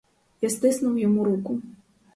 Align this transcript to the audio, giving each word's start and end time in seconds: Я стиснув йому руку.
Я 0.41 0.49
стиснув 0.49 0.99
йому 0.99 1.23
руку. 1.23 1.61